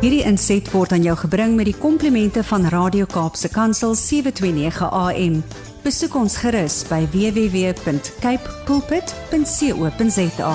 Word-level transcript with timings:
Hierdie 0.00 0.22
inset 0.24 0.70
word 0.72 0.94
aan 0.96 1.02
jou 1.04 1.12
gebring 1.20 1.56
met 1.58 1.68
die 1.68 1.76
komplimente 1.76 2.40
van 2.48 2.64
Radio 2.72 3.04
Kaapse 3.10 3.50
Kansel 3.52 3.92
729 3.98 4.88
AM. 4.88 5.34
Besoek 5.84 6.14
ons 6.16 6.38
gerus 6.40 6.78
by 6.88 7.02
www.cape 7.12 8.54
pulpit.co.za. 8.68 10.54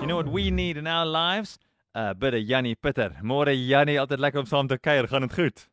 You 0.00 0.06
know 0.06 0.18
what 0.18 0.32
we 0.32 0.50
need 0.50 0.76
in 0.76 0.86
our 0.86 1.06
lives? 1.06 1.58
uh, 1.94 2.12
Bit 2.18 2.34
of 2.34 2.40
Jannie 2.46 2.74
Pitter. 2.74 3.14
Môre 3.22 3.54
Jannie, 3.54 3.98
altyd 4.00 4.18
lekker 4.22 4.40
om 4.42 4.46
saam 4.50 4.66
te 4.70 4.78
kuier. 4.78 5.06
Gaan 5.10 5.26
dit 5.26 5.34
goed? 5.34 5.66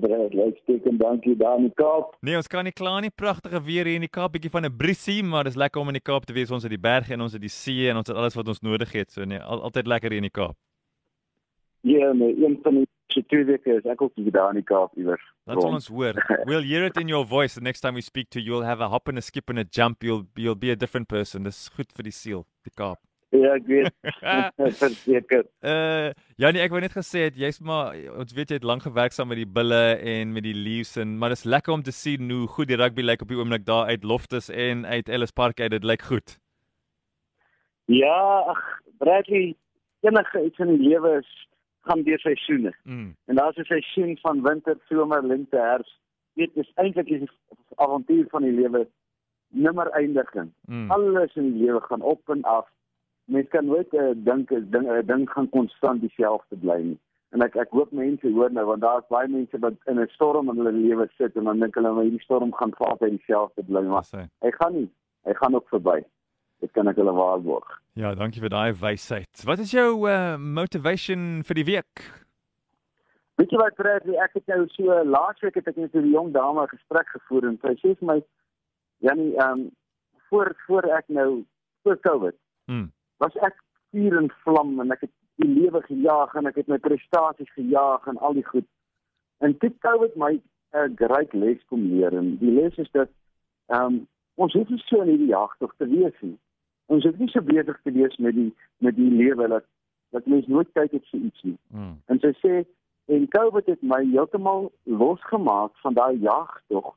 Brad, 0.00 0.56
steken, 0.62 0.98
dankie 0.98 1.36
daar 1.36 1.56
in 1.58 1.68
die 1.68 1.74
Kaap. 1.74 2.16
Nee, 2.20 2.36
ons 2.36 2.48
kan 2.50 2.64
nie 2.64 2.72
kla 2.72 2.98
nie. 3.00 3.10
Pragtige 3.10 3.60
weer 3.64 3.88
hier 3.88 3.98
in 4.00 4.06
die 4.06 4.12
Kaap, 4.12 4.32
bietjie 4.36 4.50
van 4.50 4.64
'n 4.66 4.76
briesie, 4.76 5.22
maar 5.22 5.44
dis 5.44 5.56
lekker 5.56 5.80
om 5.80 5.88
in 5.88 6.00
die 6.00 6.08
Kaap 6.10 6.24
te 6.24 6.32
wees. 6.32 6.50
Ons 6.50 6.62
het 6.62 6.70
die 6.70 6.80
berge 6.80 7.12
en 7.12 7.20
ons 7.20 7.32
het 7.32 7.42
die 7.42 7.52
see 7.52 7.88
en 7.90 7.96
ons 7.96 8.08
het 8.08 8.16
alles 8.16 8.34
wat 8.34 8.48
ons 8.48 8.60
nodig 8.60 8.92
het. 8.92 9.10
So 9.12 9.24
nee, 9.24 9.40
al, 9.40 9.62
altyd 9.62 9.86
lekker 9.86 10.10
hier 10.10 10.22
in 10.22 10.30
die 10.30 10.40
Kaap. 10.40 10.56
Ja, 11.80 12.12
nee, 12.12 12.34
een 12.44 12.58
van 12.62 12.74
die 12.74 12.86
se 13.06 13.24
twee 13.26 13.44
weke 13.44 13.78
is 13.78 13.84
ek 13.84 14.02
ook 14.02 14.12
hier 14.14 14.32
daar 14.32 14.50
in 14.50 14.60
die 14.60 14.66
Kaap 14.66 14.96
iewers. 14.96 15.22
Sal 15.46 15.72
ons 15.72 15.88
hoor. 15.88 16.14
We'll 16.44 16.66
hear 16.66 16.84
it 16.84 16.96
in 16.96 17.08
your 17.08 17.26
voice 17.26 17.54
the 17.54 17.60
next 17.60 17.80
time 17.80 17.94
we 17.94 18.00
speak 18.00 18.30
to 18.30 18.40
you. 18.40 18.46
You'll 18.48 18.64
have 18.64 18.80
a 18.80 18.88
hop 18.88 19.08
and 19.08 19.18
a 19.18 19.20
skip 19.20 19.48
and 19.50 19.58
a 19.58 19.64
jump. 19.64 20.02
You'll 20.02 20.26
you'll 20.34 20.58
be 20.58 20.70
a 20.70 20.76
different 20.76 21.08
person. 21.08 21.44
Dis 21.44 21.68
goed 21.76 21.92
vir 21.92 22.10
die 22.10 22.12
siel, 22.12 22.46
die 22.64 22.74
Kaap. 22.74 23.07
Ja, 23.34 23.54
ek 23.58 23.66
weet. 23.68 23.92
Verseker. 24.80 25.44
Uh 25.60 26.10
Janie, 26.40 26.62
ek 26.62 26.72
wou 26.72 26.80
net 26.80 26.94
gesê 26.96 27.26
het 27.26 27.36
jy's 27.36 27.60
maar 27.60 27.96
ons 28.16 28.32
weet 28.32 28.54
jy 28.54 28.60
het 28.60 28.68
lank 28.68 28.86
gewerk 28.86 29.12
saam 29.12 29.28
met 29.32 29.40
die 29.42 29.52
bulle 29.58 29.98
en 29.98 30.32
met 30.32 30.46
die 30.46 30.56
leaves 30.56 30.96
en 31.02 31.16
maar 31.18 31.34
dis 31.34 31.44
lekker 31.44 31.74
om 31.74 31.82
te 31.82 31.92
sien 31.92 32.30
hoe 32.30 32.46
goed 32.48 32.70
die 32.70 32.78
rugby 32.78 33.02
lyk 33.04 33.24
op 33.24 33.32
die 33.32 33.38
oomblik 33.40 33.66
daar 33.66 33.90
uit 33.90 34.06
Loftus 34.06 34.48
en 34.48 34.86
uit 34.86 35.08
Ellis 35.08 35.34
Park 35.34 35.60
uit. 35.60 35.74
Dit 35.74 35.84
lyk 35.84 36.06
goed. 36.08 36.38
Ja, 37.88 38.44
ag, 38.52 38.62
Bradley, 38.98 39.56
enige 40.00 40.44
iets 40.44 40.58
in 40.58 40.76
die 40.76 40.88
lewe 40.88 41.18
is 41.18 41.30
gaan 41.88 42.02
deur 42.04 42.20
seisoene. 42.20 42.72
Mm. 42.84 43.16
En 43.26 43.34
daar's 43.34 43.56
'n 43.56 43.64
seisoen 43.64 44.16
van 44.20 44.42
winter, 44.42 44.76
somer, 44.88 45.26
lente, 45.26 45.56
herfs. 45.56 46.00
Dit 46.34 46.50
is 46.54 46.72
eintlik 46.74 47.06
die 47.06 47.30
avontuur 47.74 48.26
van 48.28 48.42
die 48.42 48.52
lewe 48.52 48.88
nimmer 49.48 49.88
eindigend. 49.88 50.52
Mm. 50.66 50.90
Alles 50.90 51.34
in 51.34 51.52
die 51.52 51.64
lewe 51.64 51.80
gaan 51.80 52.00
op 52.00 52.28
en 52.28 52.42
af. 52.42 52.68
Mens 53.28 53.48
kan 53.48 53.66
nooit 53.66 53.92
uh, 53.94 54.10
dink 54.14 54.50
'n 54.50 54.68
ding 54.70 54.86
'n 54.88 55.06
ding 55.06 55.30
gaan 55.30 55.48
konstant 55.48 56.00
dieselfde 56.00 56.56
bly 56.56 56.80
nie. 56.82 56.98
En 57.30 57.42
ek 57.42 57.56
ek 57.56 57.70
hoop 57.70 57.90
mense 57.92 58.30
hoor 58.32 58.52
nou 58.52 58.64
want 58.66 58.80
daar's 58.80 59.08
baie 59.08 59.28
mense 59.28 59.58
wat 59.58 59.74
in 59.86 60.00
'n 60.00 60.08
storm 60.08 60.48
in 60.48 60.56
hulle 60.56 60.72
lewe 60.72 61.08
sit 61.16 61.36
en 61.36 61.44
dan 61.44 61.60
dink 61.60 61.74
hulle 61.74 61.92
maar 61.92 62.04
hierdie 62.04 62.24
storm 62.24 62.52
gaan 62.52 62.72
vir 62.78 62.86
altyd 62.86 63.10
dieselfde 63.10 63.62
bly 63.62 63.82
maar 63.82 64.06
hy. 64.10 64.24
hy 64.40 64.50
gaan 64.50 64.72
nie. 64.72 64.88
Hy 65.24 65.34
gaan 65.34 65.54
ook 65.54 65.68
verby. 65.68 66.04
Dit 66.60 66.72
kan 66.72 66.88
ek 66.88 66.96
hulle 66.96 67.12
waarborg. 67.12 67.82
Ja, 67.92 68.14
dankie 68.14 68.40
vir 68.40 68.50
daai 68.50 68.72
wysheid. 68.72 69.44
Wat 69.44 69.58
is 69.58 69.70
jou 69.70 70.08
uh, 70.08 70.36
motivation 70.36 71.42
vir 71.44 71.54
die 71.54 71.64
week? 71.64 72.08
Weet 73.36 73.50
jy 73.50 73.58
wat 73.58 73.74
Bradley, 73.74 74.16
ek 74.16 74.32
het 74.34 74.46
nou 74.46 74.66
so 74.66 75.04
laasweek 75.04 75.54
het 75.54 75.68
ek 75.68 75.76
net 75.76 75.94
met 75.94 76.04
'n 76.04 76.10
jong 76.10 76.32
dame 76.32 76.62
'n 76.62 76.68
gesprek 76.68 77.08
gevoer 77.08 77.44
en 77.44 77.58
sy 77.60 77.74
sê 77.76 77.94
vir 77.98 78.06
my 78.06 78.22
Janie, 78.98 79.36
ehm 79.36 79.50
um, 79.50 79.70
voor 80.28 80.56
voor 80.66 80.84
ek 80.96 81.08
nou 81.08 81.44
voor 81.82 82.00
Covid 82.00 82.34
Mm. 82.68 82.92
Was 83.18 83.36
ek 83.48 83.56
vuur 83.90 84.16
en 84.18 84.30
vlam 84.44 84.80
en 84.80 84.94
ek 84.94 85.06
het 85.06 85.14
die 85.42 85.48
lewe 85.48 85.82
gejaag 85.86 86.34
en 86.34 86.50
ek 86.50 86.60
het 86.62 86.68
my 86.72 86.78
prestasies 86.82 87.50
gejaag 87.54 88.06
en 88.10 88.18
al 88.18 88.36
die 88.38 88.46
goed. 88.46 88.66
En 89.44 89.54
dit 89.58 89.74
Covid 89.86 90.16
my 90.16 90.32
'n 90.34 90.42
uh, 90.78 90.88
great 90.96 91.32
les 91.32 91.60
kom 91.68 91.86
leer 91.92 92.12
en 92.12 92.36
die 92.38 92.52
les 92.52 92.76
is 92.76 92.90
dat 92.92 93.10
ehm 93.66 93.84
um, 93.84 94.06
ons 94.34 94.52
hoef 94.52 94.68
nie 94.68 94.82
so 94.84 95.02
in 95.02 95.08
hierdie 95.08 95.32
jagtog 95.34 95.74
te 95.76 95.86
wees 95.86 96.14
nie. 96.20 96.38
Ons 96.86 97.04
hoef 97.04 97.18
nie 97.18 97.28
so 97.28 97.40
besig 97.42 97.80
te 97.82 97.92
wees 97.92 98.16
met 98.16 98.34
die 98.34 98.54
met 98.78 98.96
die 98.96 99.10
lewe 99.10 99.48
dat 99.48 99.64
dat 100.10 100.26
mens 100.26 100.46
nooit 100.46 100.68
tyd 100.74 100.92
het 100.92 101.06
vir 101.10 101.20
iets 101.20 101.42
nie. 101.42 101.58
Mm. 101.68 101.96
En 102.06 102.20
sy 102.20 102.32
sê 102.42 102.54
en 103.16 103.28
COVID 103.28 103.66
het 103.66 103.82
my 103.82 104.02
heeltemal 104.04 104.70
losgemaak 104.84 105.76
van 105.84 105.94
daai 105.94 106.18
jagtog. 106.20 106.94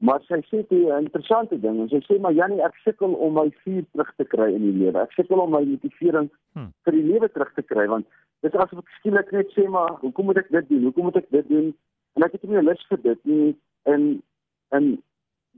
Maar 0.00 0.20
sy 0.28 0.38
sê 0.46 0.60
dit 0.68 0.70
'n 0.70 1.02
interessante 1.04 1.60
ding 1.60 1.80
en 1.80 1.88
sy 1.88 1.98
sê 2.06 2.20
maar 2.20 2.32
Jannie 2.32 2.62
ek 2.62 2.74
sukkel 2.84 3.14
om 3.14 3.32
my 3.34 3.50
vuur 3.64 3.84
terug 3.92 4.12
te 4.16 4.24
kry 4.24 4.54
in 4.54 4.62
die 4.62 4.78
lewe. 4.84 4.98
Ek 5.00 5.12
sukkel 5.12 5.40
om 5.40 5.50
my 5.50 5.64
motivering 5.64 6.30
Hmm. 6.54 6.72
vir 6.84 6.92
die 6.92 7.02
lewe 7.02 7.28
terug 7.28 7.52
te 7.54 7.62
kry 7.62 7.86
want 7.88 8.06
dit 8.42 8.54
is 8.54 8.60
asof 8.60 8.78
ek 8.78 8.88
skielik 8.98 9.32
net 9.32 9.48
sê 9.56 9.68
maar 9.68 9.90
hoekom 10.00 10.24
moet 10.24 10.36
ek 10.38 10.50
dit 10.50 10.68
doen? 10.68 10.82
Hoekom 10.82 11.04
moet 11.04 11.16
ek 11.16 11.30
dit 11.30 11.48
doen? 11.48 11.74
En 12.16 12.22
ek 12.22 12.32
het 12.32 12.42
nie 12.42 12.56
'n 12.58 12.64
lus 12.64 12.86
vir 12.88 13.02
dit 13.02 13.24
nie 13.24 13.56
en 13.84 14.22
en 14.70 15.02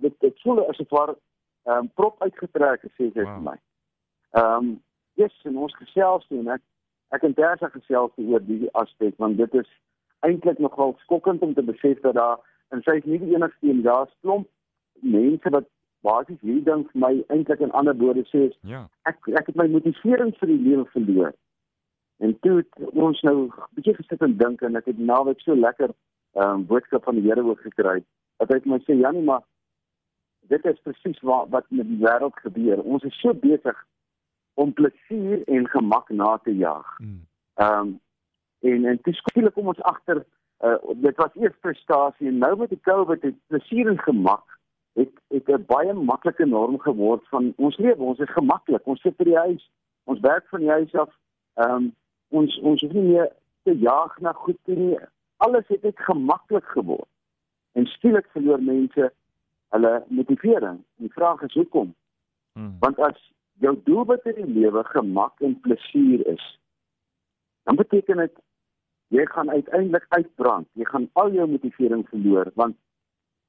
dit 0.01 0.15
dit 0.21 0.41
voel 0.43 0.69
asof 0.69 0.89
waar 0.91 1.15
ehm 1.67 1.77
um, 1.79 1.89
prop 1.95 2.23
uitgetrek 2.23 2.85
is, 2.85 2.93
sê 2.97 3.13
sy 3.13 3.23
Wow. 3.23 3.35
vir 3.35 3.43
my. 3.43 3.57
Ehm 4.35 4.57
um, 4.57 4.81
yes, 5.15 5.35
en 5.45 5.57
ons 5.57 5.75
gesels 5.77 6.27
toe 6.29 6.39
en 6.39 6.49
ek 6.49 6.63
ek 7.13 7.23
en 7.25 7.35
Tersa 7.35 7.69
gesels 7.69 8.13
oor 8.17 8.41
die 8.47 8.69
aspek 8.73 9.15
want 9.19 9.37
dit 9.37 9.55
is 9.55 9.69
eintlik 10.23 10.59
nogal 10.59 10.97
skokkend 11.05 11.43
om 11.43 11.55
te 11.55 11.63
besef 11.63 12.01
dat 12.01 12.15
daar 12.15 12.39
en 12.71 12.83
sy 12.87 12.97
is 13.01 13.05
nie 13.05 13.19
die 13.19 13.35
enigste 13.35 13.69
een 13.69 13.83
daar's 13.83 14.13
klomp 14.21 14.49
mense 15.01 15.51
wat 15.51 15.69
basies 16.07 16.41
hierdie 16.41 16.65
ding 16.65 16.87
vir 16.93 17.01
my 17.05 17.13
eintlik 17.29 17.61
in 17.67 17.75
ander 17.81 17.97
woorde 18.03 18.25
sê 18.33 18.47
is 18.49 18.57
Ja. 18.63 18.89
ek 19.11 19.29
ek 19.41 19.47
het 19.53 19.57
my 19.57 19.69
motivering 19.69 20.33
vir 20.41 20.49
die 20.49 20.63
lewe 20.69 20.87
verloor. 20.95 21.33
En 22.21 22.39
toe 22.41 22.57
het 22.61 22.89
ons 22.93 23.23
nou 23.23 23.37
'n 23.47 23.53
bietjie 23.75 23.95
gesit 23.95 24.23
en 24.23 24.37
dink 24.37 24.63
en 24.63 24.77
ek 24.77 24.87
het 24.87 24.99
naweek 24.99 25.41
so 25.41 25.55
lekker 25.55 25.91
ehm 26.35 26.55
um, 26.55 26.67
boodskap 26.67 27.05
van 27.05 27.15
die 27.15 27.29
Here 27.29 27.43
ook 27.43 27.61
gekry. 27.61 28.05
Dat 28.39 28.49
hy 28.53 28.61
vir 28.61 28.73
my 28.73 28.79
sê 28.79 28.95
Janie, 29.01 29.23
maar 29.23 29.43
dit 30.49 30.65
is 30.65 30.81
presies 30.83 31.21
wat 31.21 31.49
wat 31.49 31.65
met 31.71 31.87
die 31.89 31.99
wêreld 31.99 32.37
gebeur. 32.43 32.83
Ons 32.83 33.03
is 33.05 33.21
so 33.21 33.35
besig 33.35 33.87
om 34.55 34.73
plesier 34.73 35.43
en 35.47 35.69
gemak 35.69 36.11
na 36.11 36.37
te 36.45 36.55
jaag. 36.57 36.99
Mm. 36.99 37.27
Ehm 37.55 37.81
um, 37.81 38.01
en 38.61 38.85
en 38.85 39.01
toe 39.01 39.13
skielik 39.13 39.55
kom 39.55 39.67
ons 39.67 39.83
agter 39.83 40.25
uh, 40.65 40.77
dit 40.95 41.17
was 41.17 41.35
eers 41.35 41.57
prestasie 41.61 42.29
en 42.29 42.39
nou 42.39 42.57
met 42.57 42.69
die 42.69 42.81
COVID 42.81 43.23
het 43.23 43.37
plesier 43.47 43.89
en 43.89 43.99
gemak 43.99 44.59
het 44.99 45.13
het 45.29 45.49
'n 45.49 45.65
baie 45.67 45.93
maklike 45.93 46.47
norm 46.47 46.79
geword 46.79 47.29
van 47.29 47.53
ons 47.57 47.77
lewe. 47.77 48.03
Ons 48.03 48.19
is 48.19 48.31
gemaklik. 48.31 48.87
Ons 48.87 49.01
sit 49.01 49.17
by 49.17 49.25
die 49.25 49.37
huis. 49.37 49.71
Ons 50.05 50.21
werk 50.21 50.49
van 50.49 50.61
die 50.61 50.71
huis 50.71 50.95
af. 50.95 51.11
Ehm 51.55 51.71
um, 51.71 51.95
ons 52.29 52.59
ons 52.59 52.81
hoef 52.81 52.93
nie 52.93 53.03
meer 53.03 53.33
te 53.63 53.79
jaag 53.79 54.21
na 54.21 54.33
goed 54.33 54.59
toe 54.65 54.75
nie. 54.75 54.99
Alles 55.37 55.67
het 55.67 55.83
net 55.83 55.99
gemaklik 55.99 56.65
geword. 56.65 57.09
En 57.73 57.87
skielik 57.87 58.27
verloor 58.33 58.63
mense 58.63 59.13
hulle 59.69 60.05
motivering. 60.09 60.83
Die 60.97 61.13
vraag 61.13 61.43
is 61.43 61.55
hoekom? 61.55 61.95
Mm. 62.53 62.77
Want 62.81 62.99
as 62.99 63.33
jou 63.59 63.81
doelwit 63.85 64.25
in 64.25 64.35
die 64.35 64.61
lewe 64.61 64.85
gemak 64.85 65.41
en 65.41 65.61
plesier 65.61 66.27
is, 66.27 66.59
dan 67.63 67.77
beteken 67.77 68.17
dit 68.17 68.33
jy 69.11 69.27
gaan 69.27 69.51
uiteindelik 69.51 70.07
uitbrand. 70.09 70.69
Jy 70.79 70.85
gaan 70.85 71.09
al 71.13 71.33
jou 71.35 71.47
motivering 71.51 72.07
verloor 72.09 72.51
want 72.55 72.77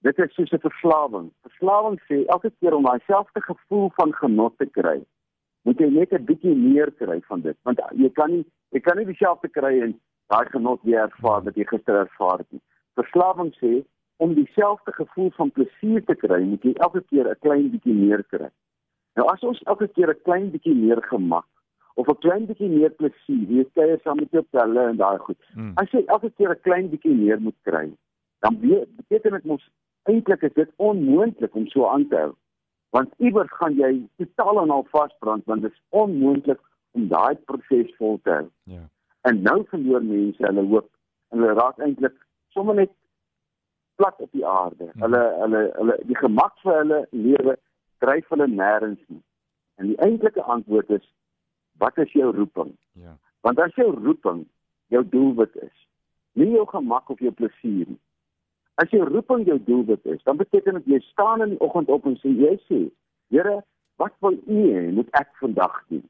dit 0.01 0.17
is 0.17 0.33
soos 0.33 0.53
'n 0.53 0.63
verslawing. 0.65 1.31
Verslawing 1.47 1.99
sê 2.09 2.25
elke 2.25 2.51
keer 2.59 2.73
om 2.73 2.83
daai 2.83 2.99
selfde 3.05 3.41
gevoel 3.41 3.91
van 3.95 4.13
genot 4.13 4.57
te 4.57 4.65
kry, 4.65 5.05
moet 5.63 5.79
jy 5.79 5.89
net 5.89 6.13
'n 6.13 6.25
bietjie 6.25 6.55
meer 6.55 6.91
kry 6.91 7.21
van 7.21 7.41
dit. 7.41 7.57
Want 7.63 7.79
jy 7.95 8.09
kan 8.09 8.31
nie 8.31 8.45
jy 8.71 8.79
kan 8.79 8.97
nie 8.97 9.05
dieselfde 9.05 9.49
kry 9.49 9.81
en 9.81 9.99
daai 10.27 10.45
genot 10.49 10.81
weer 10.83 10.99
ervaar 10.99 11.43
wat 11.43 11.55
jy 11.55 11.65
gister 11.65 11.95
ervaar 11.95 12.37
het 12.37 12.51
nie. 12.51 12.61
Verslawing 12.95 13.53
sê 13.61 13.85
om 14.17 14.33
dieselfde 14.33 14.91
gevoel 14.91 15.31
van 15.31 15.51
plesier 15.51 16.05
te 16.05 16.15
kry, 16.15 16.43
moet 16.43 16.63
jy 16.63 16.73
elke 16.73 17.01
keer 17.01 17.29
'n 17.29 17.39
klein 17.41 17.69
bietjie 17.71 17.93
meer 17.93 18.23
kry. 18.23 18.49
Nou 19.15 19.27
as 19.27 19.43
ons 19.43 19.61
elke 19.63 19.87
keer 19.87 20.09
'n 20.09 20.21
klein 20.23 20.51
bietjie 20.51 20.75
meer 20.75 21.01
gemak 21.03 21.45
of 21.95 22.07
'n 22.07 22.19
klein 22.19 22.45
bietjie 22.45 22.69
meer 22.69 22.89
plesier, 22.89 23.47
jy 23.57 23.65
kuier 23.73 23.99
saam 24.03 24.17
met 24.17 24.31
jou 24.31 24.43
pelle 24.43 24.87
en 24.89 24.97
daai 24.97 25.17
goed. 25.17 25.37
Mm. 25.55 25.71
As 25.75 25.91
jy 25.91 26.03
elke 26.07 26.31
keer 26.37 26.51
'n 26.51 26.61
klein 26.61 26.89
bietjie 26.89 27.15
meer 27.15 27.41
moet 27.41 27.57
kry, 27.63 27.91
dan 28.39 28.59
be- 28.59 28.87
beteken 28.97 29.31
dit 29.31 29.45
mos 29.45 29.69
eintlik 30.03 30.41
is 30.43 30.53
dit 30.53 30.69
onmoontlik 30.77 31.55
om 31.55 31.67
so 31.67 31.87
aan 31.87 32.07
te 32.07 32.15
hou. 32.15 32.33
Want 32.89 33.13
iewers 33.17 33.51
gaan 33.51 33.75
jy 33.75 34.01
totaal 34.17 34.61
en 34.61 34.69
al 34.69 34.87
vasbrand 34.91 35.45
want 35.45 35.61
dit 35.61 35.71
is 35.71 35.81
onmoontlik 35.89 36.59
om 36.91 37.07
daai 37.07 37.35
proses 37.35 37.95
vol 37.97 38.19
te 38.23 38.31
hou. 38.31 38.47
Ja. 38.63 38.81
En 39.21 39.41
nou 39.41 39.63
verloor 39.69 40.03
mense 40.03 40.43
hulle 40.45 40.65
hoop 40.67 40.89
en 41.31 41.39
hulle 41.39 41.53
raak 41.53 41.77
eintlik 41.79 42.15
sommer 42.49 42.75
net 42.75 42.91
plat 43.95 44.19
op 44.19 44.31
die 44.31 44.45
aarde. 44.47 44.89
Mhm. 44.93 45.01
Hulle 45.03 45.21
hulle 45.41 45.71
hulle 45.75 45.97
die 46.09 46.17
gemak 46.17 46.57
vir 46.63 46.77
hulle 46.77 47.07
lewe 47.11 47.57
dryf 47.99 48.27
hulle 48.33 48.47
nêrens 48.47 49.01
nie. 49.07 49.21
En 49.77 49.87
die 49.87 49.97
eintlike 49.97 50.41
antwoord 50.41 50.89
is 50.89 51.05
wat 51.81 51.97
is 51.97 52.13
jou 52.13 52.29
roeping? 52.35 52.75
Ja. 52.91 53.17
Want 53.41 53.59
as 53.59 53.73
jou 53.75 53.89
roeping 53.95 54.45
jou 54.93 55.01
doelwit 55.09 55.55
is, 55.65 55.75
nie 56.37 56.51
jou 56.53 56.65
gemak 56.69 57.09
of 57.09 57.19
jou 57.19 57.33
plesier 57.33 57.89
nie. 57.89 57.99
As 58.81 58.89
jou 58.93 59.03
roeping 59.07 59.45
jou 59.49 59.57
doelwit 59.65 60.05
is, 60.13 60.21
dan 60.23 60.37
beteken 60.37 60.79
dit 60.79 60.95
jy 60.95 60.99
staan 61.09 61.43
in 61.45 61.55
die 61.55 61.61
oggend 61.65 61.89
op 61.89 62.05
en 62.05 62.17
sê 62.21 62.33
jy 62.37 62.55
sê, 62.69 62.87
Here, 63.31 63.61
wat 63.95 64.11
wil 64.19 64.35
U 64.35 64.57
hê 64.67 64.89
moet 64.91 65.07
ek 65.15 65.29
vandag 65.39 65.77
doen? 65.87 66.03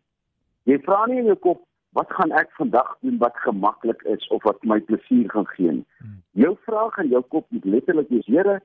Jy 0.65 0.79
vra 0.85 1.03
nie 1.09 1.19
in 1.21 1.29
jou 1.29 1.37
kop 1.37 1.59
wat 1.97 2.09
gaan 2.17 2.31
ek 2.39 2.49
vandag 2.57 2.95
doen 3.05 3.19
wat 3.21 3.37
gemaklik 3.43 4.01
is 4.09 4.25
of 4.33 4.41
wat 4.47 4.63
my 4.65 4.79
plesier 4.87 5.27
gaan 5.29 5.45
gee 5.53 5.75
nie. 5.81 5.85
Hmm. 5.99 6.21
Jou 6.43 6.55
vraag 6.65 6.97
in 7.03 7.11
jou 7.11 7.21
kop 7.33 7.45
moet 7.53 7.67
letterlik 7.75 8.09
wees, 8.09 8.25
Here, 8.25 8.59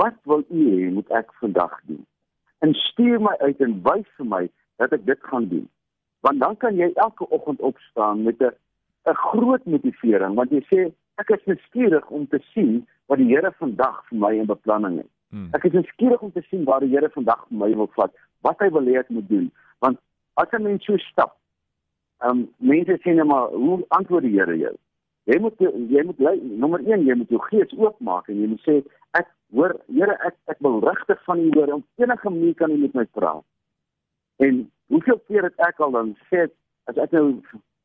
wat 0.00 0.18
wil 0.26 0.42
U 0.48 0.64
hê 0.70 0.90
moet 0.96 1.14
ek 1.14 1.30
vandag 1.42 1.78
doen? 1.90 2.02
En 2.64 2.74
stuur 2.88 3.20
my 3.22 3.36
uit 3.44 3.60
en 3.60 3.78
wys 3.86 4.08
vir 4.18 4.28
my 4.34 4.42
dat 4.82 4.96
ek 4.98 5.06
dit 5.06 5.30
gaan 5.30 5.48
doen. 5.52 5.68
Want 6.22 6.40
dan 6.40 6.56
kan 6.56 6.76
jy 6.78 6.90
elke 6.94 7.28
oggend 7.28 7.60
opstaan 7.60 8.22
met 8.22 8.40
'n 8.40 8.54
'n 9.10 9.14
groot 9.14 9.64
motivering 9.64 10.34
want 10.34 10.50
jy 10.50 10.62
sê 10.70 10.80
ek 11.20 11.30
is 11.36 11.44
nuuskierig 11.44 12.06
om 12.10 12.28
te 12.28 12.38
sien 12.54 12.86
wat 13.06 13.18
die 13.18 13.28
Here 13.34 13.52
vandag 13.58 14.04
vir 14.08 14.18
my 14.18 14.32
in 14.38 14.46
beplanning 14.46 14.96
het. 15.02 15.10
Hmm. 15.30 15.48
Ek 15.56 15.64
is 15.64 15.72
nuuskierig 15.72 16.20
om 16.20 16.32
te 16.32 16.42
sien 16.48 16.64
waar 16.64 16.80
die 16.80 16.92
Here 16.92 17.10
vandag 17.10 17.46
vir 17.48 17.58
my 17.58 17.70
wil 17.74 17.90
vat, 17.96 18.14
wat 18.46 18.58
hy 18.60 18.70
wil 18.70 18.88
hê 18.88 18.98
ek 19.00 19.10
moet 19.10 19.28
doen. 19.28 19.50
Want 19.84 19.98
as 20.34 20.52
'n 20.52 20.62
mens 20.62 20.84
so 20.84 20.96
stap, 20.96 21.36
ehm 22.20 22.30
um, 22.30 22.48
mense 22.56 22.98
sê 23.02 23.14
net 23.14 23.26
maar 23.26 23.48
hoe 23.50 23.84
antwoord 23.88 24.22
die 24.22 24.38
Here 24.38 24.56
jou? 24.58 24.74
Jy 25.24 25.38
moet 25.38 25.58
jy 25.58 26.02
moet 26.04 26.18
nommer 26.58 26.80
1 26.80 27.06
jy 27.06 27.14
moet 27.14 27.30
jou 27.30 27.40
gees 27.50 27.72
oopmaak 27.78 28.28
en 28.28 28.40
jy 28.40 28.48
moet 28.54 28.62
sê 28.66 28.82
ek 29.18 29.28
hoor 29.54 29.76
Here 29.86 30.16
ek 30.26 30.36
ek 30.46 30.58
wil 30.60 30.80
regtig 30.80 31.24
van 31.24 31.38
U 31.38 31.50
hoor 31.54 31.72
om 31.74 31.84
enige 31.96 32.30
manier 32.30 32.54
kan 32.54 32.70
U 32.70 32.76
met 32.76 32.94
my 32.94 33.04
praat. 33.04 33.44
En 34.36 34.70
hoeveel 34.92 35.20
keer 35.26 35.48
het 35.48 35.66
ek 35.68 35.80
al 35.80 35.94
dan 35.96 36.14
sê 36.30 36.46
as 36.90 36.96
ek 37.04 37.12
nou 37.16 37.26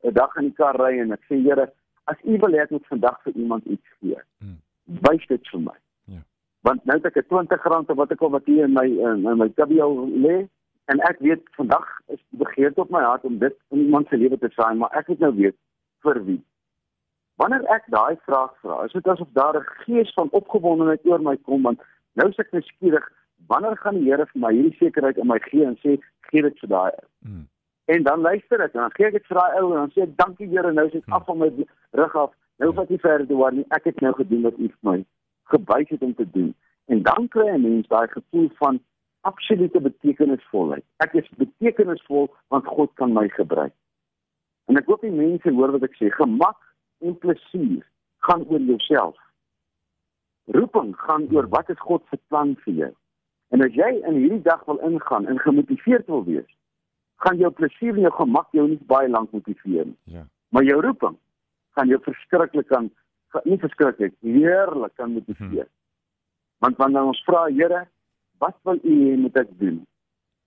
'n 0.04 0.14
dag 0.20 0.36
in 0.36 0.50
die 0.50 0.56
kar 0.60 0.76
ry 0.76 0.98
en 1.00 1.12
ek 1.16 1.24
sê 1.28 1.40
Here 1.42 1.68
as 2.12 2.18
U 2.24 2.38
wil 2.42 2.56
hê 2.56 2.62
ek 2.62 2.70
moet 2.70 2.86
vandag 2.86 3.20
vir 3.24 3.32
iemand 3.36 3.64
iets 3.64 3.88
gee. 4.00 4.20
Hmm. 4.40 4.58
Wys 5.06 5.26
dit 5.28 5.48
vir 5.52 5.60
my. 5.60 5.76
Ja. 6.04 6.20
Want 6.68 6.84
nou 6.84 6.96
het 6.96 7.06
ek 7.10 7.16
'n 7.16 7.28
20 7.28 7.64
rand 7.72 7.90
of 7.90 7.96
wat 7.96 8.12
ek 8.12 8.22
al 8.22 8.30
wat 8.36 8.46
hier 8.46 8.64
in 8.64 8.72
my 8.72 8.86
in, 8.86 9.26
in 9.26 9.38
my 9.38 9.48
tabio 9.48 10.06
lê 10.06 10.48
en 10.92 11.00
ek 11.10 11.18
weet 11.18 11.42
vandag 11.56 11.88
is 12.06 12.22
begeerte 12.30 12.80
op 12.80 12.90
my 12.90 13.02
hart 13.02 13.24
om 13.24 13.38
dit 13.38 13.56
in 13.70 13.78
iemand 13.78 14.08
se 14.08 14.16
lewe 14.16 14.38
te 14.38 14.48
saai, 14.56 14.74
maar 14.74 14.96
ek 14.96 15.08
moet 15.08 15.18
nou 15.18 15.34
weet 15.34 15.56
vir 16.02 16.24
wie. 16.24 16.42
Wanneer 17.36 17.64
ek 17.74 17.84
daai 17.92 18.16
vraag 18.26 18.54
vra, 18.62 18.84
is 18.84 18.92
dit 18.92 19.06
asof 19.06 19.28
daar 19.32 19.56
'n 19.56 19.68
gees 19.84 20.12
van 20.14 20.28
opgewondenheid 20.30 21.06
oor 21.06 21.22
my 21.22 21.36
kom 21.36 21.62
want 21.62 21.80
nou 22.14 22.28
is 22.28 22.38
ek 22.38 22.52
nuuskierig, 22.52 23.06
wanneer 23.48 23.76
gaan 23.76 24.00
die 24.00 24.08
Here 24.08 24.26
vir 24.32 24.40
my 24.44 24.52
hierdie 24.54 24.78
sekerheid 24.78 25.20
in 25.20 25.30
my 25.30 25.38
gee 25.48 25.66
en 25.66 25.76
sê 25.84 25.98
gee 26.30 26.42
dit 26.42 26.60
vir 26.62 26.72
daai 26.74 26.90
ou. 26.90 27.06
Hmm. 27.26 27.46
En 27.88 28.02
dan 28.04 28.20
luister 28.20 28.60
ek 28.60 28.74
en 28.76 28.84
dan 28.84 28.96
gee 28.96 29.08
ek 29.08 29.18
dit 29.18 29.30
vir 29.30 29.40
daai 29.40 29.60
ou 29.60 29.70
en 29.72 29.78
dan 29.82 29.94
sê 29.94 30.04
ek 30.06 30.16
dankie 30.20 30.50
Here, 30.52 30.72
nou 30.72 30.86
is 30.86 30.96
dit 30.96 31.04
hmm. 31.04 31.18
af 31.18 31.26
van 31.30 31.40
my 31.42 31.50
rug 32.02 32.18
af. 32.24 32.34
Nou 32.58 32.72
vat 32.74 32.90
jy 32.90 32.98
verder 33.02 33.40
waar 33.40 33.54
nie 33.54 33.66
ek 33.76 33.90
het 33.90 34.00
nou 34.04 34.12
gedoen 34.18 34.44
wat 34.48 34.58
U 34.58 34.68
vir 34.68 34.90
my 34.90 34.98
gewys 35.48 35.88
het 35.94 36.02
om 36.02 36.14
te 36.14 36.26
doen. 36.30 36.54
En 36.92 37.02
dan 37.02 37.28
kry 37.28 37.48
'n 37.48 37.62
mens 37.62 37.88
daai 37.88 38.08
gevoel 38.08 38.48
van 38.60 38.80
absolute 39.20 39.80
betekenisvolheid. 39.80 40.84
Ek 40.96 41.12
is 41.12 41.28
betekenisvol 41.36 42.28
want 42.48 42.66
God 42.66 42.90
kan 42.94 43.12
my 43.12 43.28
gebruik. 43.28 43.72
En 44.66 44.76
ek 44.76 44.86
hoop 44.86 45.00
die 45.00 45.10
mense 45.10 45.50
hoor 45.50 45.72
wat 45.72 45.82
ek 45.82 45.96
sê, 45.96 46.10
gemak 46.12 46.60
en 47.00 47.18
plesier 47.18 47.84
gaan 48.26 48.44
oor 48.48 48.60
jouself. 48.60 49.16
Roeping 50.44 50.96
gaan 50.96 51.28
oor 51.32 51.48
wat 51.48 51.70
is 51.70 51.78
God 51.78 52.02
se 52.10 52.18
plan 52.28 52.56
vir 52.64 52.74
jou. 52.74 52.92
En 53.48 53.64
as 53.64 53.74
jy 53.74 53.88
in 54.04 54.20
hierdie 54.20 54.42
dag 54.44 54.64
wil 54.68 54.80
ingaan 54.84 55.26
en 55.26 55.40
gemotiveerd 55.40 56.06
wil 56.06 56.24
wees, 56.24 56.48
gaan 57.24 57.40
jou 57.40 57.50
plesier 57.50 57.96
en 57.96 58.06
jou 58.06 58.14
gemak 58.14 58.48
jou 58.56 58.66
nie 58.68 58.80
baie 58.90 59.08
lank 59.08 59.32
motiveer 59.34 59.88
nie. 59.90 59.98
Ja. 60.04 60.24
Maar 60.54 60.64
jou 60.68 60.80
roeping 60.84 61.16
gaan 61.76 61.88
jou 61.88 62.00
verskriklik 62.02 62.68
kan 62.68 62.90
nie 63.44 63.58
verskriklik 63.60 64.14
heerlik 64.24 64.94
kan 64.96 65.12
motiveer. 65.12 65.66
Hmm. 65.68 65.76
Want 66.64 66.76
wanneer 66.76 67.10
ons 67.10 67.22
vra 67.26 67.44
Here, 67.52 67.84
wat 68.38 68.56
wil 68.64 68.80
U 68.82 68.94
hê 69.04 69.16
moet 69.20 69.36
ek 69.36 69.50
doen? 69.60 69.82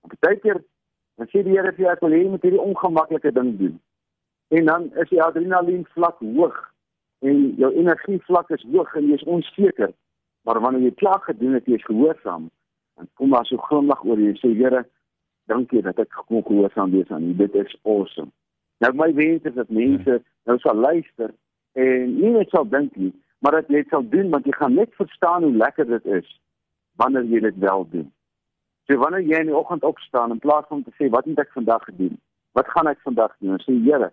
Partykeer 0.08 0.62
dan 1.18 1.30
sê 1.30 1.44
die 1.46 1.56
Here 1.58 1.74
vir 1.76 1.86
jou 1.86 1.94
ek 1.94 2.04
wil 2.06 2.16
hê 2.16 2.24
jy 2.24 2.34
moet 2.34 2.48
hierdie 2.48 2.64
ongemaklike 2.64 3.34
ding 3.36 3.56
doen 3.60 3.80
en 4.52 4.66
dan 4.66 4.90
is 5.00 5.10
die 5.10 5.22
adrenalien 5.24 5.86
vlak 5.96 6.18
hoog 6.20 6.58
en 7.24 7.44
jou 7.60 7.70
energie 7.78 8.20
vlak 8.28 8.50
is 8.52 8.64
hoog 8.74 8.96
en 9.00 9.08
jy 9.08 9.20
is 9.20 9.28
onseker. 9.36 9.94
Maar 10.44 10.60
wanneer 10.60 10.90
jy 10.90 10.96
klaar 11.00 11.22
gedoen 11.24 11.54
het, 11.54 11.68
jy 11.70 11.78
is 11.78 11.86
gehoorsaam, 11.86 12.50
dan 13.02 13.10
kom 13.20 13.34
daar 13.34 13.48
so 13.50 13.58
glimlag 13.68 14.04
oor 14.06 14.22
jou 14.22 14.30
en 14.32 14.40
sê 14.40 14.54
Here, 14.60 14.86
dankie 15.50 15.82
dat 15.82 16.00
ek 16.00 16.14
kon 16.30 16.46
gehoorsaam 16.46 16.94
wees 16.94 17.10
aan 17.10 17.26
U. 17.32 17.34
Dit 17.42 17.58
is 17.58 17.74
awesome. 17.82 18.30
Nou 18.86 18.94
my 18.98 19.10
wens 19.18 19.50
is 19.50 19.58
dat 19.58 19.74
mense 19.74 20.18
ja. 20.20 20.24
nou 20.50 20.58
sal 20.62 20.78
luister 20.78 21.34
en 21.74 22.16
nie 22.16 22.32
net 22.38 22.54
sal 22.54 22.70
dink 22.70 22.96
nie, 22.96 23.12
maar 23.42 23.60
dat 23.60 23.70
jy 23.74 23.84
dit 23.84 23.94
sal 23.94 24.06
doen 24.14 24.30
want 24.30 24.46
jy 24.46 24.56
gaan 24.58 24.78
net 24.78 24.94
verstaan 25.02 25.44
hoe 25.48 25.54
lekker 25.66 25.90
dit 25.90 26.10
is 26.22 26.32
wanneer 27.02 27.26
jy 27.26 27.44
dit 27.50 27.60
wel 27.66 27.88
doen. 27.92 28.08
So 28.86 28.98
wanneer 29.02 29.26
jy 29.26 29.44
in 29.46 29.52
die 29.54 29.58
oggend 29.58 29.84
opstaan 29.88 30.34
in 30.34 30.42
plaas 30.44 30.70
van 30.70 30.86
te 30.86 30.94
sê 30.98 31.10
wat 31.10 31.26
het 31.30 31.42
ek 31.42 31.54
vandag 31.58 31.86
gedoen? 31.90 32.18
Wat 32.58 32.68
gaan 32.70 32.90
ek 32.92 33.00
vandag 33.06 33.34
doen? 33.40 33.62
Sê 33.66 33.78
Here, 33.86 34.12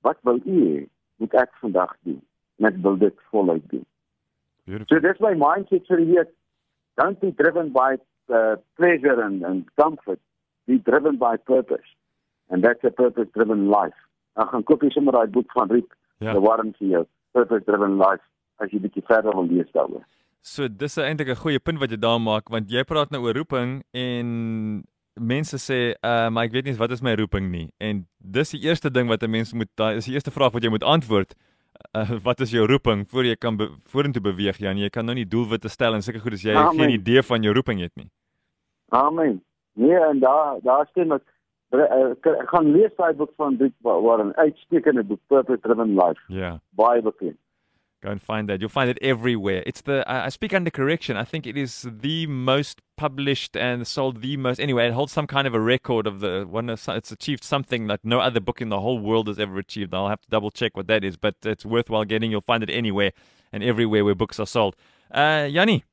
wat 0.00 0.18
wil 0.22 0.40
u 0.44 0.56
hê 0.64 0.86
moet 1.16 1.34
ek 1.34 1.54
vandag 1.60 1.94
doen 2.06 2.20
net 2.56 2.80
wil 2.82 2.98
dit 2.98 3.14
voluit 3.30 3.64
doen 3.70 3.86
Beautiful. 4.64 4.86
so 4.90 5.00
that's 5.00 5.20
my 5.20 5.34
mindset 5.34 5.86
for 5.86 5.98
here 5.98 6.28
don't 7.00 7.20
be 7.20 7.30
driven 7.42 7.72
by 7.72 7.96
uh, 8.30 8.56
pleasure 8.76 9.20
and, 9.22 9.42
and 9.42 9.64
comfort 9.80 10.20
be 10.66 10.78
driven 10.78 11.16
by 11.16 11.36
purpose 11.36 11.88
and 12.50 12.64
that's 12.64 12.84
a 12.84 12.90
purpose 12.90 13.28
driven 13.34 13.68
life 13.68 13.98
ek 14.36 14.52
gaan 14.52 14.66
koop 14.70 14.84
sommer 14.94 15.16
daai 15.18 15.32
boek 15.38 15.52
van 15.58 15.70
Rick 15.70 15.90
ja. 16.20 16.32
the 16.32 16.40
Warren 16.40 16.74
vir 16.78 16.88
jou 16.88 17.04
purpose 17.32 17.64
driven 17.66 17.98
life 17.98 18.24
as 18.58 18.72
jy 18.72 18.82
bietjie 18.84 19.06
verder 19.10 19.34
wil 19.34 19.50
lees 19.50 19.70
daaroor 19.74 20.06
So 20.48 20.68
dis 20.68 20.96
eintlik 20.96 21.28
'n 21.28 21.42
goeie 21.42 21.60
punt 21.60 21.80
wat 21.80 21.90
jy 21.90 21.98
daar 21.98 22.20
maak 22.20 22.48
want 22.48 22.70
jy 22.70 22.84
praat 22.84 23.10
nou 23.10 23.24
oor 23.26 23.34
roeping 23.34 23.82
en 23.92 24.28
mense 25.18 25.58
sê, 25.58 25.94
uh, 26.02 26.28
maar 26.30 26.46
ek 26.46 26.54
weet 26.54 26.68
nie 26.68 26.78
wat 26.78 26.92
is 26.94 27.02
my 27.02 27.14
roeping 27.18 27.50
nie. 27.50 27.68
En 27.82 28.06
dis 28.18 28.54
die 28.54 28.62
eerste 28.66 28.90
ding 28.90 29.08
wat 29.08 29.22
'n 29.22 29.30
mens 29.30 29.52
moet 29.52 29.70
daai 29.74 29.96
is 29.96 30.06
die 30.06 30.14
eerste 30.14 30.30
vraag 30.30 30.52
wat 30.52 30.62
jy 30.62 30.70
moet 30.70 30.84
antwoord. 30.84 31.34
Uh, 31.96 32.10
wat 32.28 32.40
is 32.40 32.50
jou 32.50 32.66
roeping 32.66 33.06
voor 33.10 33.24
jy 33.24 33.36
kan 33.36 33.56
be 33.56 33.68
vorentoe 33.90 34.22
beweeg 34.22 34.58
Jan? 34.58 34.78
Jy 34.78 34.90
kan 34.90 35.06
nou 35.06 35.14
nie 35.16 35.26
doelwitte 35.26 35.70
stel 35.72 35.94
en 35.94 36.02
seker 36.02 36.20
goed 36.20 36.38
as 36.38 36.44
jy 36.44 36.54
Amen. 36.54 36.78
geen 36.80 36.94
idee 36.98 37.22
van 37.22 37.42
jou 37.42 37.54
roeping 37.54 37.80
het 37.80 37.94
nie. 37.96 38.08
Amen. 38.88 39.42
Nee, 39.78 39.98
en 40.10 40.18
daar 40.20 40.58
daar 40.62 40.86
stem 40.90 41.12
ek 41.14 41.24
uh, 41.76 42.10
ek 42.16 42.48
gaan 42.50 42.72
lees 42.74 42.94
daai 42.96 43.14
boek 43.14 43.32
van 43.36 43.56
Dick 43.60 43.74
Warren, 43.86 44.34
uitstekende 44.36 45.04
boek 45.04 45.20
Purpose 45.26 45.60
Driven 45.62 45.94
Life. 45.94 46.20
Ja. 46.26 46.38
Yeah. 46.38 46.56
Baie 46.70 47.02
bekend. 47.02 47.38
Go 48.00 48.10
and 48.10 48.22
find 48.22 48.48
that. 48.48 48.60
You'll 48.60 48.68
find 48.70 48.88
it 48.88 48.98
everywhere. 49.02 49.64
It's 49.66 49.80
the 49.80 50.04
I 50.06 50.28
speak 50.28 50.54
under 50.54 50.70
correction. 50.70 51.16
I 51.16 51.24
think 51.24 51.48
it 51.48 51.56
is 51.56 51.84
the 51.90 52.28
most 52.28 52.80
published 52.96 53.56
and 53.56 53.84
sold 53.88 54.22
the 54.22 54.36
most. 54.36 54.60
Anyway, 54.60 54.86
it 54.86 54.92
holds 54.92 55.12
some 55.12 55.26
kind 55.26 55.48
of 55.48 55.54
a 55.54 55.60
record 55.60 56.06
of 56.06 56.20
the 56.20 56.46
one. 56.48 56.70
It's 56.70 57.10
achieved 57.10 57.42
something 57.42 57.88
that 57.88 58.00
no 58.04 58.20
other 58.20 58.38
book 58.38 58.60
in 58.60 58.68
the 58.68 58.78
whole 58.78 59.00
world 59.00 59.26
has 59.26 59.40
ever 59.40 59.58
achieved. 59.58 59.92
I'll 59.94 60.08
have 60.08 60.20
to 60.20 60.30
double 60.30 60.52
check 60.52 60.76
what 60.76 60.86
that 60.86 61.02
is, 61.02 61.16
but 61.16 61.34
it's 61.42 61.66
worthwhile 61.66 62.04
getting. 62.04 62.30
You'll 62.30 62.40
find 62.40 62.62
it 62.62 62.70
anywhere 62.70 63.10
and 63.52 63.64
everywhere 63.64 64.04
where 64.04 64.14
books 64.14 64.38
are 64.38 64.46
sold. 64.46 64.76
Uh, 65.10 65.48
Yanni, 65.50 65.84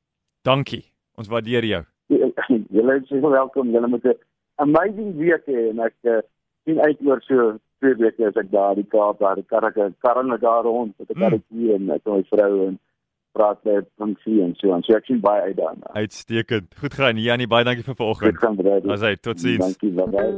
donkey. 0.44 0.92
Ons 1.18 1.28
waardeer 1.28 1.64
jou. 1.64 1.86
Julle 2.70 3.02
is 3.02 3.10
welkom. 3.10 3.72
Julle 3.72 3.88
moet 3.88 4.04
'n 4.04 4.14
amazing 4.58 5.16
week 5.18 5.46
hê 5.46 5.70
en 5.70 5.80
ek 5.80 5.96
uh, 6.04 6.20
sien 6.64 6.78
uit 6.80 7.00
oor 7.06 7.20
so 7.26 7.58
twee 7.78 7.94
weke 8.00 8.26
as 8.26 8.40
ek 8.42 8.50
daar 8.50 8.74
die 8.74 8.86
Kaap 8.88 9.18
daar 9.18 9.36
die 9.36 9.46
karre 9.46 9.72
karre 9.72 10.38
daar 10.38 10.64
rond 10.64 10.94
met 10.98 11.10
'n 11.10 11.20
karretjie 11.20 11.74
en 11.74 11.84
met 11.84 12.04
my 12.04 12.22
vrou 12.30 12.66
en 12.66 12.78
praat 13.32 13.58
met 13.64 13.84
funksie 13.96 14.42
en 14.42 14.54
so 14.56 14.72
en 14.74 14.82
so 14.82 14.96
ek 14.96 15.04
sien 15.04 15.20
baie 15.20 15.42
uit 15.42 15.56
daarna. 15.56 15.92
Uitstekend. 15.92 16.74
Goed 16.80 16.94
gaan 16.94 17.18
Janie, 17.18 17.46
baie 17.46 17.64
dankie 17.64 17.84
vir 17.84 17.94
vanoggend. 17.94 18.32
Goed 18.32 18.44
gaan 18.44 18.56
bly. 18.56 18.80
Asai, 18.92 19.16
totsiens. 19.16 19.58
Dankie, 19.58 19.92
bye. 19.92 20.34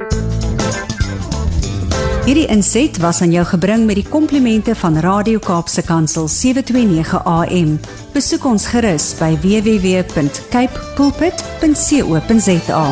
Hierdie 2.27 2.49
inset 2.53 2.99
was 3.01 3.21
aan 3.23 3.31
jou 3.33 3.45
gebring 3.47 3.85
met 3.89 3.95
die 3.97 4.05
komplimente 4.05 4.75
van 4.75 4.99
Radio 5.01 5.39
Kaapse 5.39 5.81
Kansel 5.87 6.27
729 6.27 7.23
AM. 7.25 7.79
Besoek 8.13 8.45
ons 8.45 8.67
gerus 8.69 9.15
by 9.17 9.33
www.cape 9.41 10.85
pulpit.co.za. 10.99 12.83